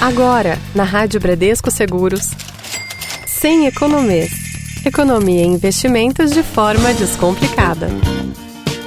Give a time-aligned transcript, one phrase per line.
[0.00, 2.30] Agora, na Rádio Bradesco Seguros,
[3.26, 4.30] sem economês.
[4.86, 7.88] Economia e investimentos de forma descomplicada.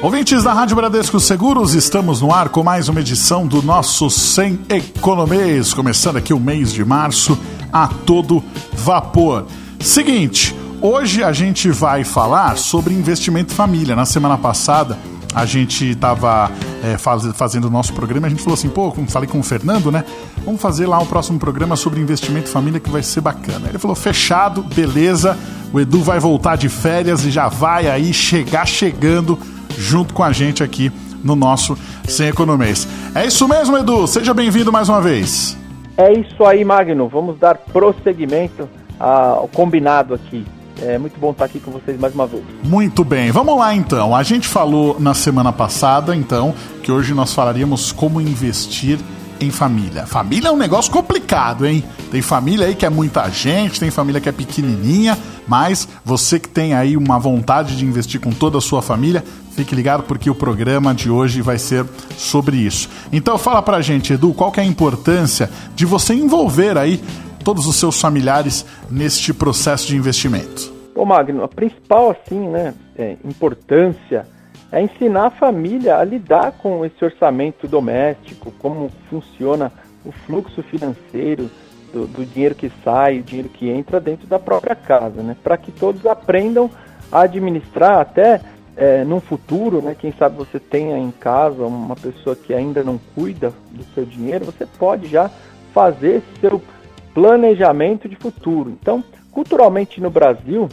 [0.00, 4.60] Ouvintes da Rádio Bradesco Seguros, estamos no ar com mais uma edição do nosso Sem
[4.68, 7.36] Economês, começando aqui o mês de março
[7.72, 8.42] a todo
[8.72, 9.46] vapor.
[9.80, 13.96] Seguinte, hoje a gente vai falar sobre investimento família.
[13.96, 14.96] Na semana passada,
[15.34, 16.50] a gente estava
[16.82, 19.90] é, faz, fazendo o nosso programa, a gente falou assim, pô, falei com o Fernando,
[19.90, 20.04] né?
[20.44, 23.68] Vamos fazer lá um próximo programa sobre investimento família que vai ser bacana.
[23.68, 25.38] Ele falou, fechado, beleza,
[25.72, 29.38] o Edu vai voltar de férias e já vai aí chegar chegando
[29.78, 30.90] junto com a gente aqui
[31.22, 31.76] no nosso
[32.08, 32.88] Sem Economês.
[33.14, 35.56] É isso mesmo, Edu, seja bem-vindo mais uma vez.
[35.96, 38.68] É isso aí, Magno, vamos dar prosseguimento
[38.98, 40.44] ao combinado aqui.
[40.82, 42.42] É muito bom estar aqui com vocês mais uma vez.
[42.64, 44.16] Muito bem, vamos lá então.
[44.16, 48.98] A gente falou na semana passada, então, que hoje nós falaríamos como investir
[49.40, 50.06] em família.
[50.06, 51.82] Família é um negócio complicado, hein?
[52.10, 56.48] Tem família aí que é muita gente, tem família que é pequenininha, mas você que
[56.48, 60.34] tem aí uma vontade de investir com toda a sua família, fique ligado porque o
[60.34, 62.88] programa de hoje vai ser sobre isso.
[63.12, 67.02] Então fala pra gente, Edu, qual que é a importância de você envolver aí
[67.44, 70.72] todos os seus familiares neste processo de investimento?
[70.94, 74.26] Ô Magno, a principal assim, né, é, importância
[74.70, 79.72] é ensinar a família a lidar com esse orçamento doméstico, como funciona
[80.04, 81.50] o fluxo financeiro
[81.92, 85.56] do, do dinheiro que sai, o dinheiro que entra dentro da própria casa, né, para
[85.56, 86.70] que todos aprendam
[87.10, 88.40] a administrar até
[88.76, 92.98] é, num futuro, né, quem sabe você tenha em casa uma pessoa que ainda não
[93.14, 95.30] cuida do seu dinheiro, você pode já
[95.72, 96.62] fazer seu
[97.20, 98.70] planejamento de futuro.
[98.70, 100.70] Então, culturalmente no Brasil,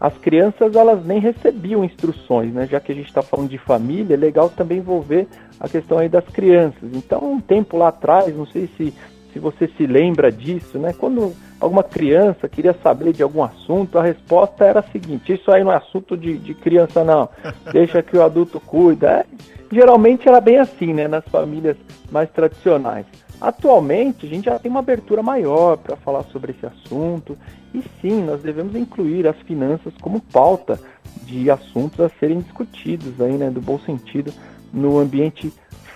[0.00, 2.68] as crianças elas nem recebiam instruções, né?
[2.70, 5.26] Já que a gente está falando de família, é legal também envolver
[5.58, 6.88] a questão aí das crianças.
[6.94, 8.94] Então, um tempo lá atrás, não sei se,
[9.32, 10.92] se você se lembra disso, né?
[10.96, 15.64] Quando alguma criança queria saber de algum assunto, a resposta era a seguinte: isso aí
[15.64, 17.28] não é assunto de, de criança, não.
[17.72, 19.08] Deixa que o adulto cuida.
[19.10, 19.26] É,
[19.72, 21.08] geralmente era bem assim, né?
[21.08, 21.76] Nas famílias
[22.08, 23.04] mais tradicionais.
[23.40, 27.38] Atualmente, a gente já tem uma abertura maior para falar sobre esse assunto
[27.72, 30.80] e sim, nós devemos incluir as finanças como pauta
[31.22, 34.32] de assuntos a serem discutidos aí, né, do bom sentido,
[34.72, 35.52] no ambiente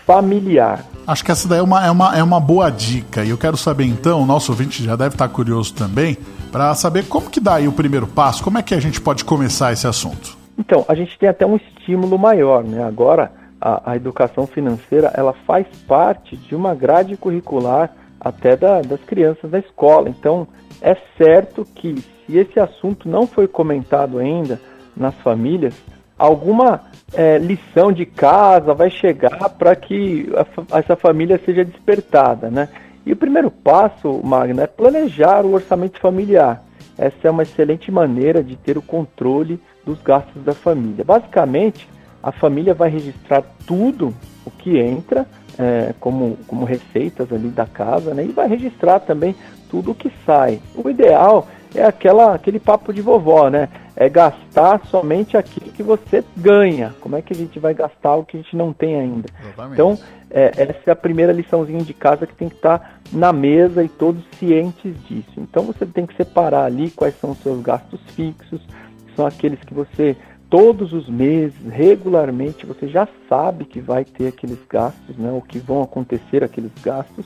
[0.06, 0.84] familiar.
[1.06, 3.56] Acho que essa daí é uma, é uma, é uma boa dica e eu quero
[3.56, 6.16] saber então, o nosso ouvinte já deve estar curioso também,
[6.50, 9.24] para saber como que dá aí o primeiro passo, como é que a gente pode
[9.24, 10.36] começar esse assunto?
[10.58, 12.84] Então, a gente tem até um estímulo maior, né?
[12.84, 13.32] Agora,
[13.62, 19.48] a, a educação financeira ela faz parte de uma grade curricular até da, das crianças
[19.50, 20.08] da escola.
[20.08, 20.48] Então,
[20.80, 21.94] é certo que
[22.26, 24.60] se esse assunto não foi comentado ainda
[24.96, 25.74] nas famílias,
[26.18, 26.80] alguma
[27.14, 32.68] é, lição de casa vai chegar para que a, essa família seja despertada, né?
[33.06, 36.62] E o primeiro passo, Magna, é planejar o orçamento familiar.
[36.96, 41.04] Essa é uma excelente maneira de ter o controle dos gastos da família.
[41.04, 41.88] Basicamente,
[42.22, 45.26] a família vai registrar tudo o que entra
[45.58, 48.24] é, como, como receitas ali da casa, né?
[48.24, 49.34] E vai registrar também
[49.68, 50.60] tudo o que sai.
[50.74, 53.68] O ideal é aquela, aquele papo de vovó, né?
[53.96, 56.94] É gastar somente aquilo que você ganha.
[57.00, 59.28] Como é que a gente vai gastar o que a gente não tem ainda?
[59.42, 59.72] Exatamente.
[59.74, 59.98] Então,
[60.30, 63.88] é, essa é a primeira liçãozinha de casa que tem que estar na mesa e
[63.88, 65.32] todos cientes disso.
[65.36, 68.60] Então, você tem que separar ali quais são os seus gastos fixos,
[69.06, 70.16] que são aqueles que você
[70.52, 75.58] todos os meses, regularmente, você já sabe que vai ter aqueles gastos, né, ou que
[75.58, 77.24] vão acontecer aqueles gastos,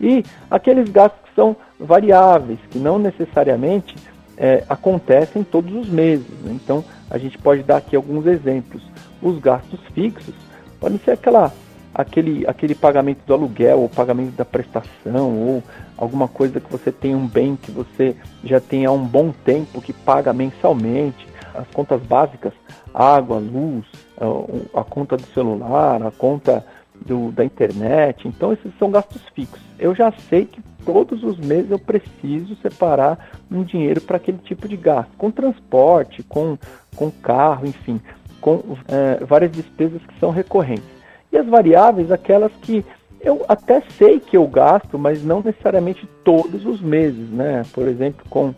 [0.00, 3.94] e aqueles gastos que são variáveis, que não necessariamente
[4.36, 6.26] é, acontecem todos os meses.
[6.42, 6.50] Né?
[6.52, 8.82] Então, a gente pode dar aqui alguns exemplos.
[9.22, 10.34] Os gastos fixos
[10.80, 11.52] podem ser aquela,
[11.94, 15.62] aquele, aquele pagamento do aluguel, ou pagamento da prestação, ou
[15.96, 19.80] alguma coisa que você tem um bem que você já tem há um bom tempo,
[19.80, 22.52] que paga mensalmente as contas básicas,
[22.92, 23.84] água, luz,
[24.20, 28.26] a, a conta do celular, a conta do, da internet.
[28.28, 29.60] Então, esses são gastos fixos.
[29.78, 34.68] Eu já sei que todos os meses eu preciso separar um dinheiro para aquele tipo
[34.68, 36.58] de gasto, com transporte, com,
[36.94, 38.00] com carro, enfim,
[38.40, 40.84] com é, várias despesas que são recorrentes.
[41.32, 42.84] E as variáveis, aquelas que
[43.20, 47.62] eu até sei que eu gasto, mas não necessariamente todos os meses, né?
[47.72, 48.54] Por exemplo, com,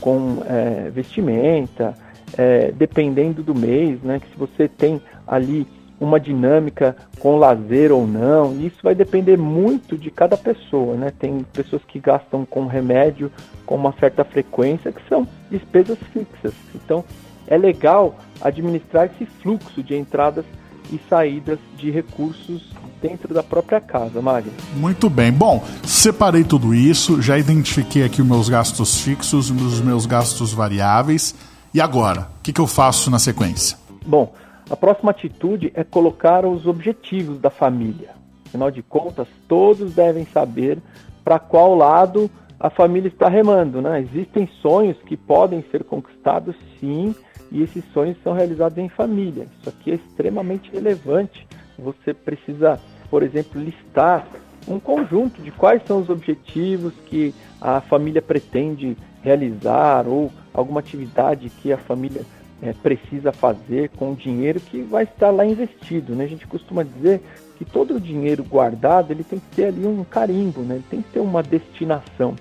[0.00, 1.94] com é, vestimenta,
[2.36, 4.20] é, dependendo do mês, né?
[4.20, 5.66] Que se você tem ali
[6.00, 11.12] uma dinâmica com lazer ou não, isso vai depender muito de cada pessoa, né?
[11.18, 13.30] Tem pessoas que gastam com remédio
[13.66, 16.54] com uma certa frequência, que são despesas fixas.
[16.74, 17.04] Então,
[17.48, 20.44] é legal administrar esse fluxo de entradas
[20.92, 22.72] e saídas de recursos
[23.02, 24.52] dentro da própria casa, Magno.
[24.76, 25.32] Muito bem.
[25.32, 31.34] Bom, separei tudo isso, já identifiquei aqui os meus gastos fixos, os meus gastos variáveis.
[31.72, 32.28] E agora?
[32.38, 33.76] O que, que eu faço na sequência?
[34.06, 34.32] Bom,
[34.70, 38.10] a próxima atitude é colocar os objetivos da família.
[38.46, 40.78] Afinal de contas, todos devem saber
[41.22, 43.82] para qual lado a família está remando.
[43.82, 44.00] Né?
[44.00, 47.14] Existem sonhos que podem ser conquistados, sim,
[47.50, 49.46] e esses sonhos são realizados em família.
[49.60, 51.46] Isso aqui é extremamente relevante.
[51.78, 52.80] Você precisa,
[53.10, 54.26] por exemplo, listar
[54.66, 61.50] um conjunto de quais são os objetivos que a família pretende realizar ou alguma atividade
[61.50, 62.22] que a família
[62.62, 66.14] é, precisa fazer com o dinheiro que vai estar lá investido.
[66.14, 66.24] Né?
[66.24, 67.20] A gente costuma dizer
[67.56, 70.76] que todo o dinheiro guardado ele tem que ter ali um carimbo, né?
[70.76, 72.34] ele tem que ter uma destinação.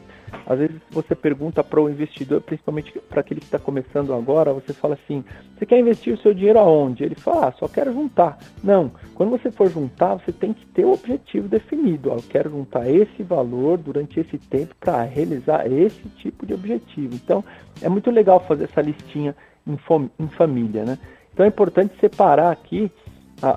[0.45, 4.73] Às vezes você pergunta para o investidor, principalmente para aquele que está começando agora, você
[4.73, 5.23] fala assim:
[5.57, 7.03] você quer investir o seu dinheiro aonde?
[7.03, 8.37] Ele fala: ah, só quero juntar.
[8.63, 12.11] Não, quando você for juntar, você tem que ter o objetivo definido.
[12.11, 17.15] eu quero juntar esse valor durante esse tempo para realizar esse tipo de objetivo.
[17.15, 17.43] Então,
[17.81, 19.35] é muito legal fazer essa listinha
[19.65, 19.75] em,
[20.19, 20.99] em família, né?
[21.33, 22.91] Então é importante separar aqui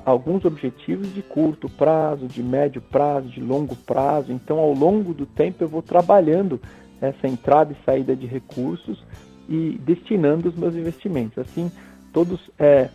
[0.06, 4.32] alguns objetivos de curto prazo, de médio prazo, de longo prazo.
[4.32, 6.58] Então, ao longo do tempo, eu vou trabalhando
[7.02, 9.04] essa entrada e saída de recursos
[9.46, 11.36] e destinando os meus investimentos.
[11.36, 11.70] Assim,
[12.14, 12.88] todos é,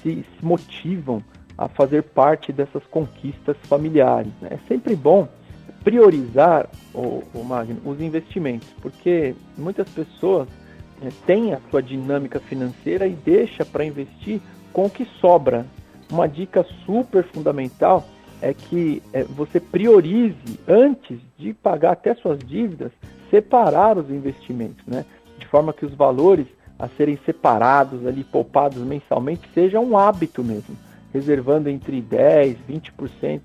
[0.00, 1.20] se, se, motivam
[1.56, 4.32] a fazer parte dessas conquistas familiares.
[4.40, 4.50] Né?
[4.52, 5.28] É sempre bom
[5.82, 10.48] priorizar, o, o Magno, os investimentos, porque muitas pessoas
[11.02, 14.40] é, têm a sua dinâmica financeira e deixa para investir
[14.72, 15.66] com o que sobra
[16.10, 18.04] uma dica super fundamental
[18.40, 22.92] é que é, você priorize antes de pagar até suas dívidas,
[23.30, 25.04] separar os investimentos, né?
[25.38, 26.46] De forma que os valores
[26.78, 30.76] a serem separados ali, poupados mensalmente, seja um hábito mesmo,
[31.14, 33.40] reservando entre 10, 20%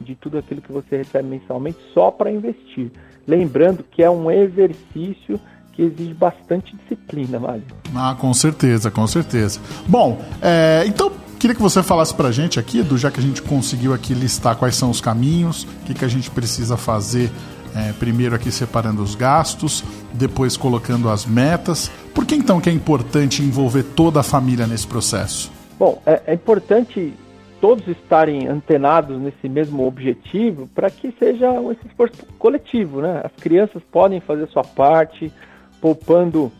[0.00, 2.90] de tudo aquilo que você recebe mensalmente só para investir.
[3.26, 5.40] Lembrando que é um exercício
[5.72, 7.62] que exige bastante disciplina, Mário.
[7.94, 9.60] Ah, com certeza, com certeza.
[9.86, 13.22] Bom, é, então Queria que você falasse para a gente aqui, do já que a
[13.22, 17.32] gente conseguiu aqui listar quais são os caminhos, o que, que a gente precisa fazer
[17.74, 19.82] é, primeiro aqui separando os gastos,
[20.12, 21.90] depois colocando as metas.
[22.14, 25.50] Por que então que é importante envolver toda a família nesse processo?
[25.78, 27.14] Bom, é, é importante
[27.62, 33.22] todos estarem antenados nesse mesmo objetivo para que seja esse esforço coletivo, né?
[33.22, 35.32] As crianças podem fazer sua parte,
[35.80, 36.50] poupando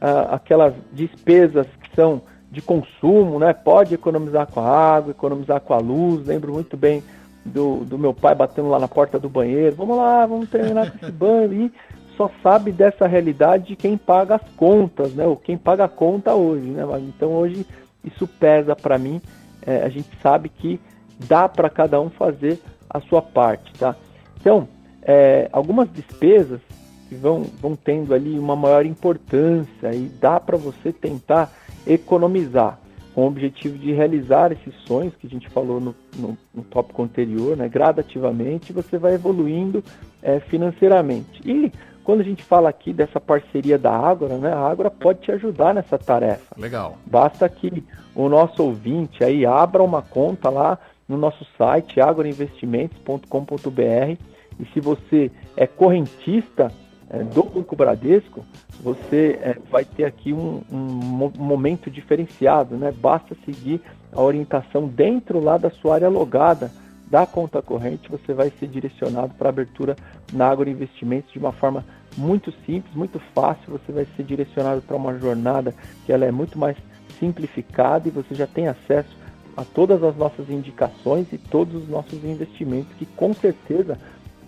[0.00, 3.52] ah, aquelas despesas que são de consumo, né?
[3.52, 6.26] Pode economizar com a água, economizar com a luz.
[6.26, 7.02] Lembro muito bem
[7.44, 9.74] do, do meu pai batendo lá na porta do banheiro.
[9.74, 11.52] Vamos lá, vamos terminar com esse banho.
[11.52, 11.72] E
[12.16, 15.26] só sabe dessa realidade de quem paga as contas, né?
[15.26, 16.84] Ou quem paga a conta hoje, né?
[17.08, 17.66] Então hoje
[18.04, 19.20] isso pesa para mim.
[19.64, 20.80] É, a gente sabe que
[21.18, 23.96] dá para cada um fazer a sua parte, tá?
[24.40, 24.68] Então,
[25.02, 26.60] é, algumas despesas
[27.08, 31.52] que vão, vão tendo ali uma maior importância e dá para você tentar
[31.86, 32.78] economizar,
[33.14, 37.02] com o objetivo de realizar esses sonhos que a gente falou no, no, no tópico
[37.02, 37.68] anterior, né?
[37.68, 39.84] gradativamente você vai evoluindo
[40.22, 41.40] é, financeiramente.
[41.44, 41.70] E
[42.04, 45.74] quando a gente fala aqui dessa parceria da Ágora, né, a Ágora pode te ajudar
[45.74, 46.54] nessa tarefa.
[46.58, 46.98] Legal.
[47.06, 47.82] Basta que
[48.14, 50.78] o nosso ouvinte aí abra uma conta lá
[51.08, 54.18] no nosso site agorainvestimentos.com.br
[54.58, 56.72] e se você é correntista
[57.10, 58.44] é, do Banco Bradesco,
[58.80, 62.92] você é, vai ter aqui um, um, momento diferenciado, né?
[62.92, 63.80] Basta seguir
[64.12, 66.70] a orientação dentro lá da sua área logada
[67.12, 69.94] da conta corrente, você vai ser direcionado para abertura
[70.32, 71.84] na Agro Investimentos de uma forma
[72.16, 73.72] muito simples, muito fácil.
[73.72, 75.74] Você vai ser direcionado para uma jornada
[76.06, 76.74] que ela é muito mais
[77.20, 79.14] simplificada e você já tem acesso
[79.54, 83.98] a todas as nossas indicações e todos os nossos investimentos que com certeza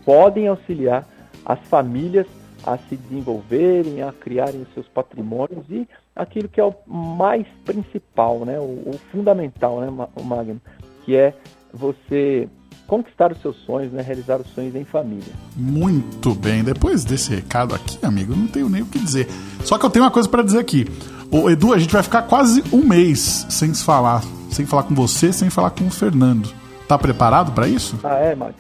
[0.03, 1.07] podem auxiliar
[1.45, 2.27] as famílias
[2.65, 8.47] a se desenvolverem, a criarem os seus patrimônios e aquilo que é o mais principal,
[8.47, 9.89] né, o, o fundamental, né,
[10.25, 10.63] Magno,
[11.05, 11.35] que é
[11.75, 12.49] você
[12.87, 15.33] conquistar os seus sonhos, né, realizar os sonhos em família.
[15.57, 16.63] Muito bem.
[16.63, 19.29] Depois desse recado aqui, amigo, não tenho nem o que dizer.
[19.65, 20.87] Só que eu tenho uma coisa para dizer aqui.
[21.31, 24.95] O Edu, a gente vai ficar quase um mês sem se falar, sem falar com
[24.95, 26.49] você, sem falar com o Fernando.
[26.87, 27.99] Tá preparado para isso?
[28.05, 28.55] Ah, é, Magno.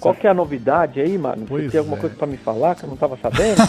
[0.00, 1.44] Qual que é a novidade aí, mano?
[1.48, 2.00] Pois Você tem alguma é.
[2.00, 3.60] coisa para me falar que eu não estava sabendo?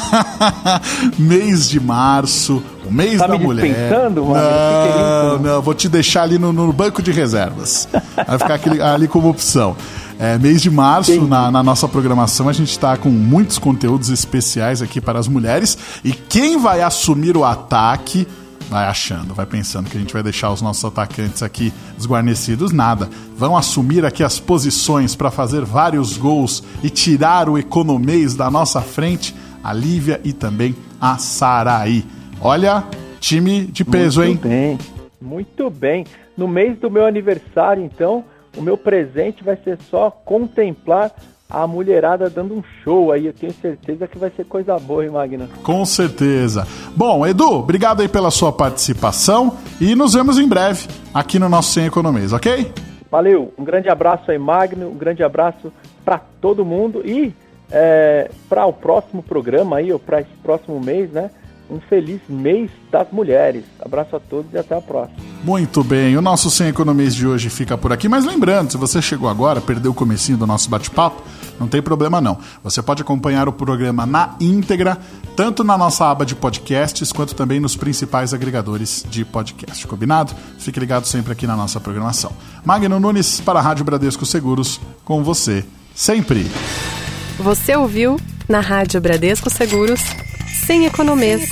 [1.17, 3.74] mês de março, o mês tá da me mulher.
[3.74, 4.39] Pensando, mano?
[4.39, 7.88] Não, não, vou te deixar ali no, no banco de reservas.
[8.27, 9.75] Vai ficar aqui, ali como opção.
[10.19, 14.81] É, mês de março, na, na, nossa programação, a gente está com muitos conteúdos especiais
[14.81, 15.77] aqui para as mulheres.
[16.03, 18.27] E quem vai assumir o ataque
[18.69, 22.71] vai achando, vai pensando que a gente vai deixar os nossos atacantes aqui desguarnecidos.
[22.71, 23.09] Nada.
[23.35, 28.79] Vão assumir aqui as posições para fazer vários gols e tirar o economês da nossa
[28.81, 32.05] frente, a Lívia e também a Saraí.
[32.39, 32.83] Olha,
[33.19, 34.77] time de peso, Muito hein?
[34.77, 34.79] bem,
[35.19, 36.05] muito bem.
[36.38, 38.23] No mês do meu aniversário, então,
[38.55, 41.11] o meu presente vai ser só contemplar
[41.50, 43.25] a mulherada dando um show aí.
[43.25, 45.48] Eu tenho certeza que vai ser coisa boa, hein, Magno?
[45.63, 46.68] Com certeza.
[46.96, 51.74] Bom, Edu, obrigado aí pela sua participação e nos vemos em breve aqui no nosso
[51.74, 52.72] Sem Economias, ok?
[53.10, 55.74] Valeu, um grande abraço aí, Magno, um grande abraço
[56.06, 57.34] para todo mundo e
[57.72, 61.32] é, para o próximo programa aí, ou para esse próximo mês, né?
[61.70, 63.63] Um feliz mês das mulheres.
[63.79, 65.20] Abraço a todos e até a próxima.
[65.44, 69.01] Muito bem, o nosso Sem Economias de hoje fica por aqui, mas lembrando, se você
[69.01, 71.22] chegou agora, perdeu o comecinho do nosso bate-papo,
[71.60, 72.38] não tem problema não.
[72.63, 74.98] Você pode acompanhar o programa na íntegra,
[75.36, 80.34] tanto na nossa aba de podcasts, quanto também nos principais agregadores de podcast, combinado?
[80.58, 82.32] Fique ligado sempre aqui na nossa programação.
[82.63, 86.50] Magno Nunes para a Rádio Bradesco Seguros, com você sempre.
[87.39, 90.01] Você ouviu na Rádio Bradesco Seguros,
[90.66, 91.50] sem economês.